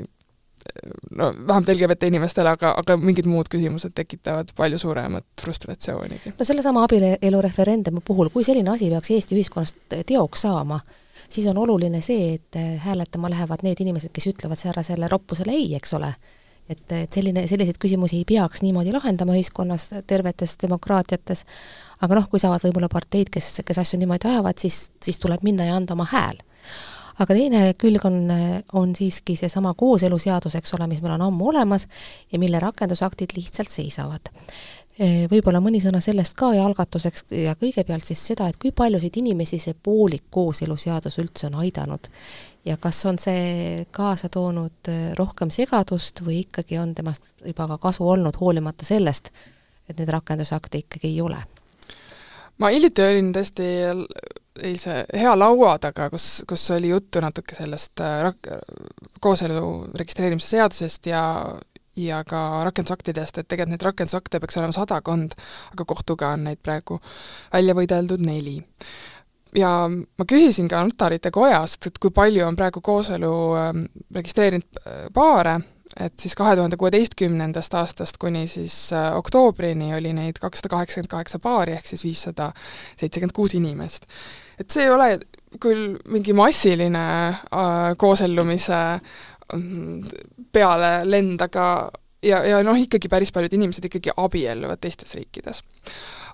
[1.16, 6.34] no vähemalt LGBT inimestele, aga, aga mingid muud küsimused tekitavad palju suuremat frustratsioonigi.
[6.38, 9.76] no sellesama abielu referendumi puhul, kui selline asi peaks Eesti ühiskonnas
[10.06, 10.80] teoks saama,
[11.28, 15.94] siis on oluline see, et hääletama lähevad need inimesed, kes ütlevad säärasele roppusele ei, eks
[15.98, 16.12] ole.
[16.68, 21.44] et, et selline, selliseid küsimusi ei peaks niimoodi lahendama ühiskonnas, tervetes demokraatiates,
[22.02, 25.68] aga noh, kui saavad võib-olla parteid, kes, kes asju niimoodi ajavad, siis, siis tuleb minna
[25.68, 26.42] ja anda oma hääl
[27.22, 28.22] aga teine külg on,
[28.76, 31.86] on siiski seesama kooseluseadus, eks ole, mis meil on ammu olemas
[32.32, 34.32] ja mille rakendusaktid lihtsalt seisavad.
[35.30, 39.58] Võib-olla mõni sõna sellest ka ja algatuseks ja kõigepealt siis seda, et kui paljusid inimesi
[39.60, 42.08] see poolik kooseluseadus üldse on aidanud
[42.64, 48.08] ja kas on see kaasa toonud rohkem segadust või ikkagi on temast juba ka kasu
[48.08, 49.30] olnud, hoolimata sellest,
[49.88, 51.42] et neid rakendusakte ikkagi ei ole?
[52.56, 53.68] ma hiljuti olin tõesti
[54.62, 58.52] eilse hea laua taga, kus, kus oli juttu natuke sellest äh, rak-,
[59.20, 61.24] kooselu registreerimise seadusest ja
[61.96, 65.36] ja ka rakendusaktidest, et tegelikult neid rakendusakte peaks olema sadakond,
[65.72, 66.98] aga kohtuga on neid praegu
[67.52, 68.58] välja võideldud neli.
[69.56, 75.06] ja ma küsisin ka notarite kojast, et kui palju on praegu kooselu ähm, registreerinud äh,
[75.14, 75.60] paare,
[76.00, 81.38] et siis kahe tuhande kuueteistkümnendast aastast kuni siis äh, oktoobrini oli neid kakssada kaheksakümmend kaheksa
[81.38, 82.50] paari, ehk siis viissada
[82.96, 84.10] seitsekümmend kuus inimest.
[84.60, 85.10] Et see ei ole
[85.60, 88.80] küll mingi massiline äh, koosellumise
[89.54, 90.02] mm,
[90.52, 91.66] peale lend, aga
[92.26, 95.62] ja, ja noh, ikkagi päris paljud inimesed ikkagi abielluvad teistes riikides.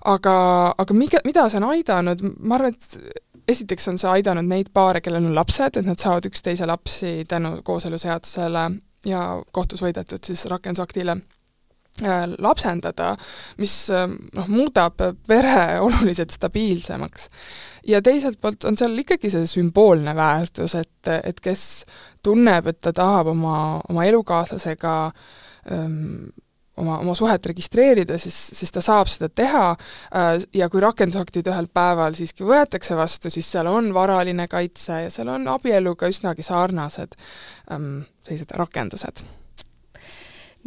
[0.05, 0.35] aga,
[0.77, 5.01] aga miga, mida see on aidanud, ma arvan, et esiteks on see aidanud neid paare,
[5.03, 8.65] kellel on lapsed, et nad saavad üksteise lapsi tänu kooseluseadusele
[9.07, 11.17] ja kohtus võidetud siis rakendusaktile
[12.01, 13.11] lapsendada,
[13.61, 17.29] mis äh, noh, muudab pere oluliselt stabiilsemaks.
[17.87, 21.83] ja teiselt poolt on seal ikkagi see sümboolne väärtus, et, et kes
[22.23, 24.95] tunneb, et ta tahab oma, oma elukaaslasega
[25.71, 26.31] ähm,
[26.77, 31.69] oma, oma suhet registreerida, siis, siis ta saab seda teha äh, ja kui rakendusaktid ühel
[31.69, 37.13] päeval siiski võetakse vastu, siis seal on varaline kaitse ja seal on abieluga üsnagi sarnased
[37.69, 39.25] ähm, sellised rakendused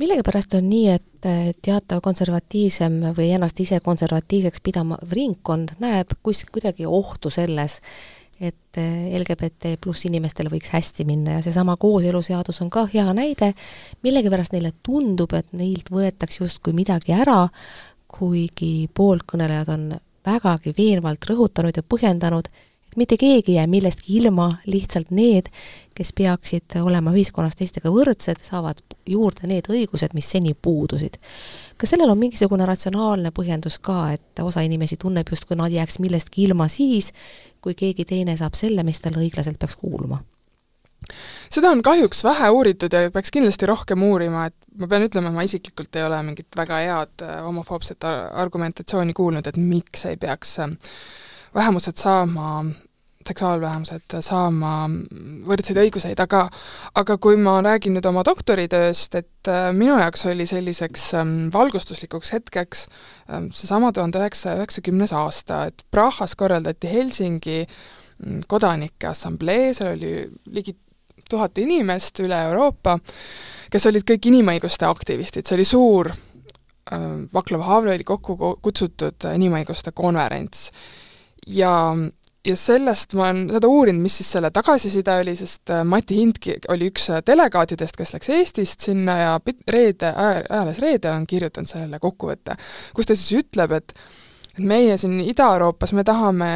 [0.01, 1.29] millegipärast on nii, et
[1.65, 7.81] teatav konservatiivsem või ennast ise konservatiivseks pidama ringkond näeb kus-, kuidagi ohtu selles,
[8.41, 11.39] et eh, LGBT pluss inimestel võiks hästi minna.
[11.39, 13.53] Ja seesama kooseluseadus on ka hea näide,
[14.05, 17.47] millegipärast neile tundub, et neilt võetakse justkui midagi ära,
[18.13, 19.89] kuigi pooltkõnelejad on
[20.27, 22.51] vägagi veenvalt rõhutanud ja põhjendanud,
[22.97, 25.51] et mitte keegi ei jää millestki ilma, lihtsalt need,
[25.95, 31.19] kes peaksid olema ühiskonnas teistega võrdsed, saavad juurde need õigused, mis seni puudusid.
[31.77, 36.47] kas sellel on mingisugune ratsionaalne põhjendus ka, et osa inimesi tunneb justkui nad jääks millestki
[36.49, 37.13] ilma siis,
[37.61, 40.23] kui keegi teine saab selle, mis talle õiglaselt peaks kuuluma?
[41.53, 45.45] seda on kahjuks vähe uuritud ja peaks kindlasti rohkem uurima, et ma pean ütlema, ma
[45.45, 50.73] isiklikult ei ole mingit väga head äh, homofoobset argumentatsiooni kuulnud, et miks ei peaks äh,
[51.57, 52.65] vähemused saama
[53.29, 54.73] seksuaalvähemused saama
[55.47, 56.47] võrdseid õiguseid, aga
[56.97, 62.33] aga kui ma räägin nüüd oma doktoritööst, et äh, minu jaoks oli selliseks ähm, valgustuslikuks
[62.37, 62.87] hetkeks
[63.31, 70.13] ähm, seesama tuhande üheksasaja üheksakümnes aasta, et Prahas korraldati Helsingi mm, kodanike assamblee, seal oli
[70.55, 70.77] ligi
[71.31, 72.99] tuhat inimest üle Euroopa,
[73.73, 79.95] kes olid kõik inimõiguste aktivistid, see oli suur äh, Vaklava Havli oli kokku kutsutud inimõiguste
[79.97, 80.71] konverents.
[81.47, 81.93] Ja
[82.47, 86.57] ja sellest ma olen seda uurinud, mis siis selle tagasiside oli, sest äh, Mati Hindki
[86.73, 89.33] oli üks äh, delegaatidest, kes läks Eestist sinna ja
[89.73, 92.57] Reede, ajalehes Reede on kirjutanud sellele kokkuvõtte,
[92.95, 93.97] kus ta siis ütleb, et
[94.57, 96.51] et meie siin Ida-Euroopas, me tahame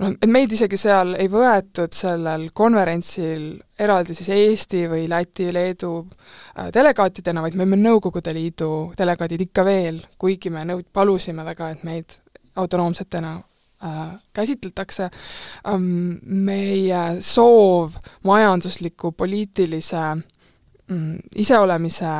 [0.00, 5.92] noh, et meid isegi seal ei võetud sellel konverentsil eraldi siis Eesti või Läti, Leedu
[6.06, 11.74] äh, delegaatidena, vaid me olime Nõukogude Liidu delegaadid ikka veel, kuigi me nõud-, palusime väga,
[11.74, 12.18] et meid
[12.56, 13.36] autonoomsetena
[14.32, 15.10] käsitletakse,
[15.68, 20.04] ähm, meie soov majandusliku, poliitilise
[20.88, 22.14] mm, iseolemise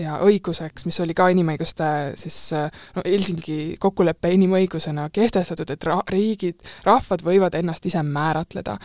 [0.00, 1.86] ja õiguseks, mis oli ka inimõiguste
[2.18, 8.76] siis no Helsingi kokkuleppe inimõigusena kehtestatud, et ra-, riigid, rahvad võivad ennast ise määratleda.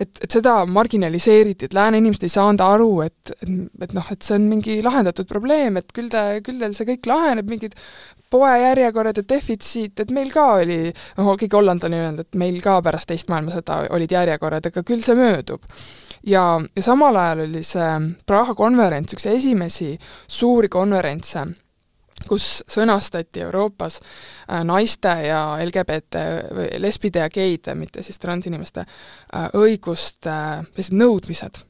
[0.00, 4.38] et, et seda marginaliseeriti, et lääne inimesed ei saanud aru, et, et noh, et see
[4.38, 7.76] on mingi lahendatud probleem, et küll te, küll teil see kõik laheneb, mingid
[8.30, 10.78] poejärjekorrad ja defitsiit, et meil ka oli,
[11.18, 15.04] noh, keegi Holland on öelnud, et meil ka pärast teist maailmasõda olid järjekorrad, aga küll
[15.04, 15.62] see möödub
[16.26, 17.90] ja, ja samal ajal oli see
[18.26, 19.94] Praha konverents üks esimesi
[20.28, 21.44] suuri konverentse,
[22.28, 26.24] kus sõnastati Euroopas äh, naiste ja LGBT
[26.82, 30.36] lesbide ja geide, mitte siis transinimeste äh, õiguste
[30.72, 31.64] sellised nõudmised.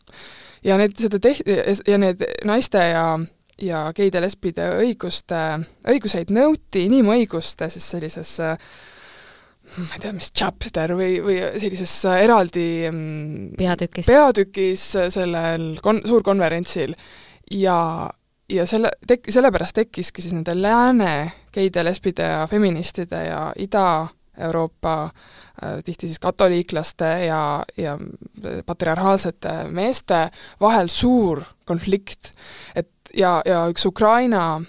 [0.65, 3.07] ja need, seda tehti, ja need naiste ja
[3.63, 5.41] ja geide, lesbide õiguste,
[5.91, 8.35] õiguseid nõuti inimõiguste siis sellises
[9.75, 16.95] ma ei tea, mis chapter või, või sellises eraldi mm, peatükis, peatükis sellel kon-, suurkonverentsil
[17.59, 17.79] ja,
[18.53, 21.15] ja selle, tek-, sellepärast tekkiski siis nende lääne
[21.55, 27.43] geide, lesbide ja feministide ja Ida-Euroopa äh, tihti siis katoliiklaste ja,
[27.77, 27.99] ja
[28.67, 30.27] patriarhaalsete meeste
[30.61, 32.35] vahel suur konflikt.
[32.75, 34.63] et ja, ja üks Ukraina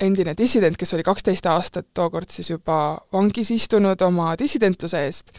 [0.00, 5.34] endine dissident, kes oli kaksteist aastat tookord siis juba vangis istunud oma dissidentluse eest,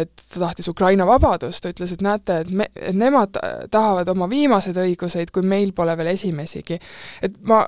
[0.00, 3.36] et ta tahtis Ukraina vabadust, ta ütles, et näete, et me, et nemad
[3.70, 6.78] tahavad oma viimaseid õiguseid, kui meil pole veel esimesigi.
[7.22, 7.64] et ma,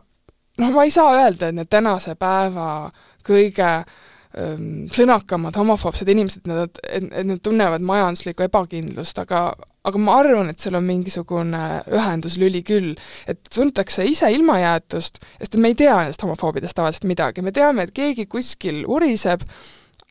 [0.59, 2.91] noh, ma ei saa öelda, et need tänase päeva
[3.27, 3.85] kõige ähm,
[4.31, 9.51] sõnakamad homofoobsed inimesed, nad, et, et nad tunnevad majanduslikku ebakindlust, aga
[9.89, 12.93] aga ma arvan, et seal on mingisugune ühenduslüli küll,
[13.31, 17.95] et tuntakse ise ilmajäetust, sest me ei tea nendest homofoobidest tavaliselt midagi, me teame, et
[17.97, 19.47] keegi kuskil uriseb,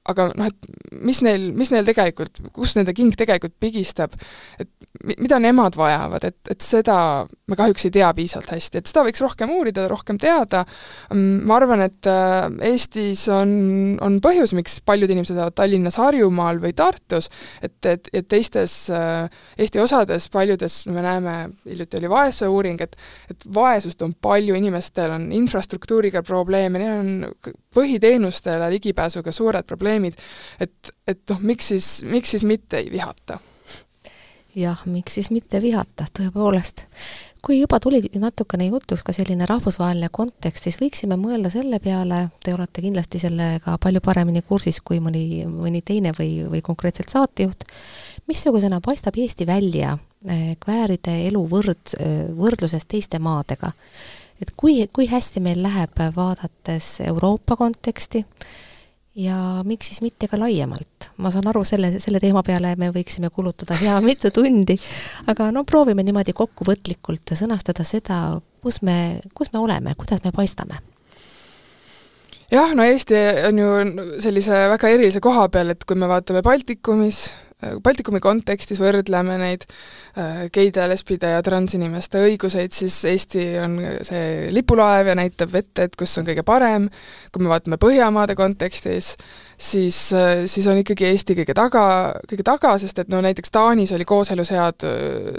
[0.10, 4.16] aga noh, et mis neil, mis neil tegelikult, kus nende king tegelikult pigistab,
[4.60, 4.70] et
[5.20, 6.98] mida nemad vajavad, et, et seda
[7.50, 10.64] me kahjuks ei tea piisavalt hästi, et seda võiks rohkem uurida, rohkem teada,
[11.14, 13.52] mm, ma arvan, et äh, Eestis on,
[14.06, 17.30] on põhjus, miks paljud inimesed elavad Tallinnas, Harjumaal või Tartus,
[17.62, 22.98] et, et, et teistes äh, Eesti osades, paljudes me näeme, hiljuti oli vaesuse uuring, et
[23.30, 30.18] et vaesust on palju, inimestel on infrastruktuuriga probleeme, neil on põhiteenustele ligipääsuga suured probleemid,
[30.60, 33.40] et, et noh, miks siis, miks siis mitte ei vihata?
[34.56, 36.86] jah, miks siis mitte vihata, tõepoolest.
[37.46, 42.54] kui juba tuli natukene jutuks ka selline rahvusvaheline kontekst, siis võiksime mõelda selle peale, te
[42.54, 47.64] olete kindlasti sellega palju paremini kursis kui mõni, mõni teine või, või konkreetselt saatejuht,
[48.28, 51.96] missugusena paistab Eesti välja eh, kvääride elu võrd,
[52.36, 53.72] võrdluses teiste maadega?
[54.42, 58.24] Et kui, kui hästi meil läheb, vaadates Euroopa konteksti,
[59.20, 61.10] ja miks siis mitte ka laiemalt?
[61.18, 64.78] ma saan aru, selle, selle teema peale me võiksime kulutada hea mitu tundi,
[65.28, 70.80] aga no proovime niimoodi kokkuvõtlikult sõnastada seda, kus me, kus me oleme, kuidas me paistame
[72.52, 73.70] jah, no Eesti on ju
[74.24, 77.28] sellise väga erilise koha peal, et kui me vaatame Baltikumis,
[77.60, 83.76] Baltikumi kontekstis võrdleme neid äh, geide, lesbide ja transinimeste õiguseid, siis Eesti on
[84.08, 86.88] see lipulaev ja näitab ette, et kus on kõige parem,
[87.34, 89.12] kui me vaatame Põhjamaade kontekstis,
[89.60, 91.84] siis, äh, siis on ikkagi Eesti kõige taga,
[92.32, 94.88] kõige taga, sest et no näiteks Taanis oli kooselusead-,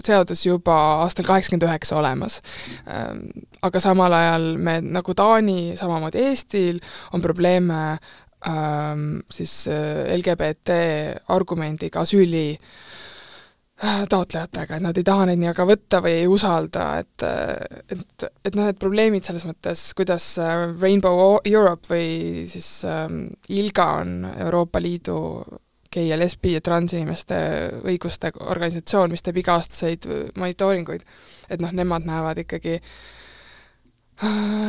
[0.05, 2.43] seadus juba aastal kaheksakümmend üheksa olemas.
[2.85, 3.31] Ähm,
[3.65, 6.85] aga samal ajal me, nagu Taani, samamoodi Eestil,
[7.17, 7.81] on probleeme
[9.31, 10.77] siis äh, LGBT
[11.29, 16.87] argumendiga asüüli äh, taotlejatega, et nad ei taha neid nii väga võtta või ei usalda,
[17.03, 17.27] et
[17.93, 23.89] et, et noh, need probleemid selles mõttes, kuidas äh, Rainbow Europe või siis ähm, ILGA
[24.01, 25.21] on Euroopa Liidu
[25.91, 27.37] gei ja lesbi ja transinimeste
[27.83, 30.07] õiguste organisatsioon, mis teeb iga-aastaseid
[30.39, 31.03] monitooringuid,
[31.51, 32.79] et noh, nemad näevad ikkagi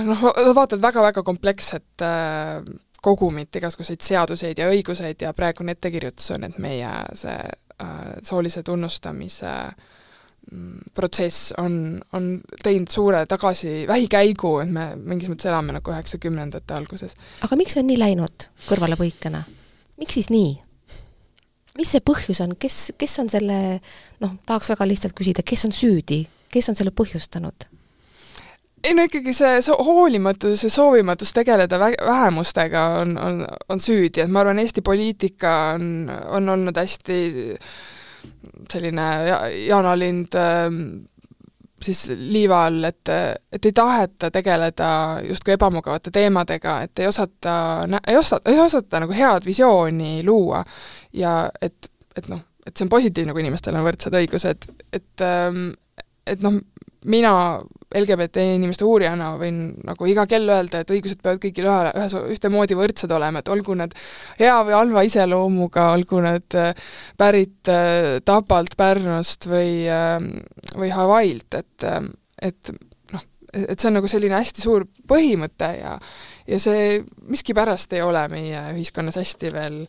[0.07, 0.23] noh,
[0.55, 2.63] vaatavad väga-väga kompleksset äh,
[3.01, 9.53] kogumit igasuguseid seaduseid ja õiguseid ja praegune ettekirjutus on, et meie see äh, soolise tunnustamise
[10.51, 12.31] mm, protsess on, on
[12.63, 17.17] teinud suure tagasi, vähikäigu, et me mingis mõttes elame nagu üheksakümnendate alguses.
[17.41, 19.43] aga miks on nii läinud kõrvalepõikena?
[20.01, 20.53] miks siis nii?
[21.79, 23.57] mis see põhjus on, kes, kes on selle,
[24.21, 27.71] noh, tahaks väga lihtsalt küsida, kes on süüdi, kes on selle põhjustanud?
[28.83, 34.23] Ei no ikkagi see so-, hoolimatus ja soovimatus tegeleda vä-, vähemustega on, on, on süüdi,
[34.23, 37.21] et ma arvan, Eesti poliitika on, on olnud hästi
[38.71, 40.67] selline ja-, jaanalind äh,
[41.85, 43.09] siis liiva all, et,
[43.51, 44.89] et ei taheta tegeleda
[45.27, 47.55] justkui ebamugavate teemadega, et ei osata,
[48.07, 50.63] ei osa-, ei osata nagu head visiooni luua
[51.13, 55.71] ja et, et noh, et see on positiivne, kui inimestel on võrdsed õigused, et ähm,
[56.29, 56.59] et noh,
[57.09, 57.33] mina
[57.91, 62.77] LGBT inimeste uurijana võin nagu iga kell öelda, et õigused peavad kõigil ühe, ühes, ühtemoodi
[62.79, 63.95] võrdsed olema, et olgu need
[64.39, 66.71] hea või halva iseloomuga, olgu need äh,
[67.19, 70.31] pärit äh, Tapalt, Pärnust või, ähm,
[70.77, 71.87] või Hawaiilt, et,
[72.41, 72.73] et
[73.11, 75.97] noh, et see on nagu selline hästi suur põhimõte ja
[76.47, 76.99] ja see
[77.31, 79.81] miskipärast ei ole meie ühiskonnas hästi veel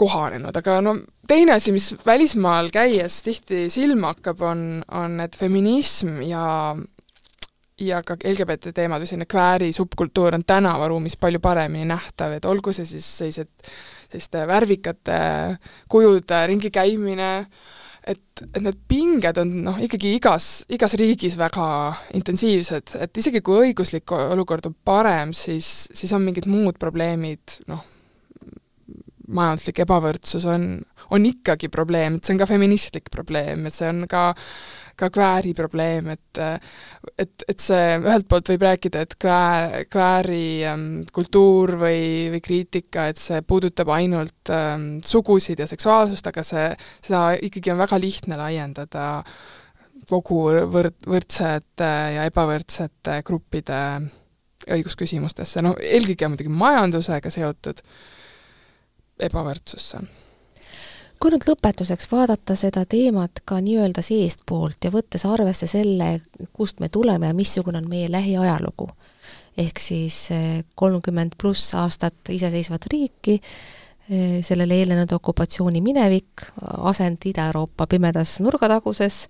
[0.00, 0.96] kohanenud, aga no
[1.28, 4.64] teine asi, mis välismaal käies tihti silma hakkab, on,
[4.96, 6.46] on, et feminism ja
[7.80, 12.74] ja ka LGBT teemad või selline kvääri subkultuur on tänavaruumis palju paremini nähtav, et olgu
[12.76, 13.52] see siis sellised,
[14.10, 15.20] selliste värvikate
[15.88, 17.30] kujude ringi käimine,
[18.04, 21.70] et, et need pinged on noh, ikkagi igas, igas riigis väga
[22.18, 27.86] intensiivsed, et isegi kui õiguslik olukord on parem, siis, siis on mingid muud probleemid, noh,
[29.30, 30.66] majanduslik ebavõrdsus on,
[31.14, 34.30] on ikkagi probleem, et see on ka feministlik probleem, et see on ka
[35.00, 36.40] ka kvääri probleem, et
[37.18, 42.02] et, et see ühelt poolt võib rääkida, et kväär, kvääri ähm, kultuur või,
[42.34, 46.68] või kriitika, et see puudutab ainult ähm, sugusid ja seksuaalsust, aga see,
[47.06, 49.08] seda ikkagi on väga lihtne laiendada
[50.10, 53.80] kogu võrd-, võrdsete ja ebavõrdsete gruppide
[54.70, 57.80] õigusküsimustesse, no eelkõige muidugi majandusega seotud
[59.28, 60.00] ebavõrdsusse.
[61.20, 66.14] kui nüüd lõpetuseks vaadata seda teemat ka nii-öelda seestpoolt ja võttes arvesse selle,
[66.56, 68.88] kust me tuleme ja missugune on meie lähiajalugu,
[69.60, 73.36] ehk siis eh, kolmkümmend pluss aastat iseseisvat riiki,
[74.08, 76.46] eh, sellele eelnenud okupatsiooni minevik,
[76.88, 79.26] asend Ida-Euroopa pimedas nurgataguses,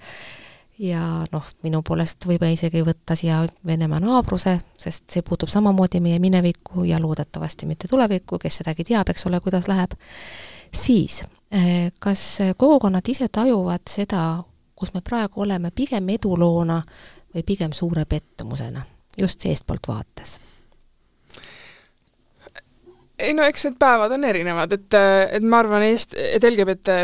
[0.80, 1.00] ja
[1.32, 6.86] noh, minu poolest võime isegi võtta siia Venemaa naabruse, sest see puutub samamoodi meie minevikku
[6.88, 9.96] ja loodetavasti mitte tulevikku, kes sedagi teab, eks ole, kuidas läheb,
[10.72, 11.20] siis
[11.52, 12.24] eh, kas
[12.56, 14.24] kogukonnad ise tajuvad seda,
[14.74, 16.80] kus me praegu oleme, pigem eduloona
[17.34, 18.86] või pigem suure pettumusena,
[19.18, 20.38] just seestpoolt vaates?
[23.20, 24.96] Ei no eks need päevad on erinevad, et,
[25.36, 27.00] et ma arvan, Eest-, et LGBT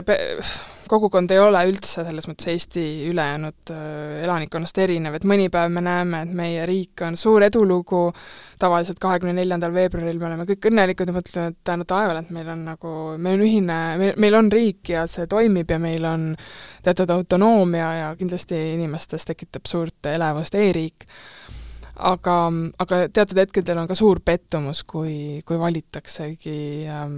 [0.89, 5.83] kogukond ei ole üldse selles mõttes Eesti ülejäänud äh, elanikkonnast erinev, et mõni päev me
[5.85, 8.05] näeme, et meie riik on suur edulugu,
[8.61, 12.51] tavaliselt kahekümne neljandal veebruaril me oleme kõik õnnelikud ja mõtleme, et tänu taevale, et meil
[12.55, 16.29] on nagu, meil on ühine, meil, meil on riik ja see toimib ja meil on
[16.87, 21.09] teatud autonoomia ja kindlasti inimestes tekitab suurt elevust e-riik
[21.97, 22.37] aga,
[22.83, 26.59] aga teatud hetkedel on ka suur pettumus, kui, kui valitaksegi
[26.93, 27.15] ähm,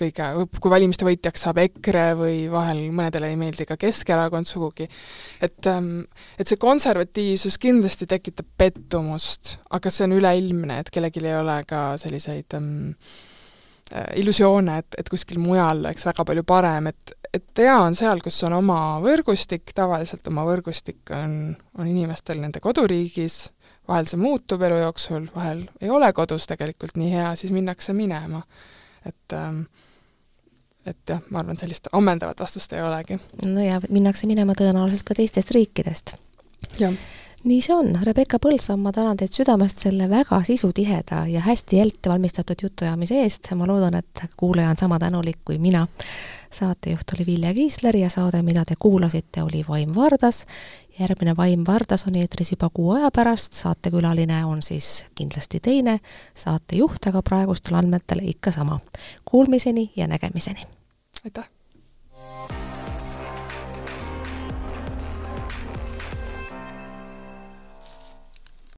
[0.00, 0.26] kõige,
[0.60, 4.86] kui valimiste võitjaks saab EKRE või vahel mõnedele ei meeldi ka Keskerakond sugugi,
[5.42, 6.04] et ähm,
[6.38, 11.82] et see konservatiivsus kindlasti tekitab pettumust, aga see on üleilmne, et kellelgi ei ole ka
[12.00, 12.72] selliseid ähm,
[13.92, 18.22] äh, illusioone, et, et kuskil mujal oleks väga palju parem, et, et hea on seal,
[18.24, 23.42] kus on oma võrgustik, tavaliselt oma võrgustik on, on inimestel nende koduriigis,
[23.90, 28.42] vahel see muutub elu jooksul, vahel ei ole kodus tegelikult nii hea, siis minnakse minema.
[29.06, 29.64] et ähm,
[30.86, 33.18] et jah, ma arvan, sellist ammendavat vastust ei olegi.
[33.46, 36.14] no ja minnakse minema tõenäoliselt ka teistest riikidest.
[37.44, 42.12] nii see on, Rebecca Põldsam, ma tänan teid südamest selle väga sisutiheda ja hästi ette
[42.12, 45.86] valmistatud jutuajamise eest, ma loodan, et kuulaja on sama tänulik kui mina.
[46.52, 50.46] Saatejuht oli Vilja Kiisler ja saade, mida te kuulasite, oli Vaim Vardas.
[50.98, 56.00] järgmine Vaim Vardas on eetris juba kuu aja pärast, saatekülaline on siis kindlasti teine,
[56.34, 58.80] saatejuht aga praegustel andmetel ikka sama.
[59.24, 60.60] Kuulmiseni ja nägemiseni!
[61.24, 61.59] aitäh!